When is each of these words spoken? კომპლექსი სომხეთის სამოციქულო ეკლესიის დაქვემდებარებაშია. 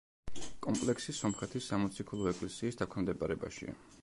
კომპლექსი 0.65 1.15
სომხეთის 1.19 1.67
სამოციქულო 1.73 2.33
ეკლესიის 2.35 2.81
დაქვემდებარებაშია. 2.83 3.81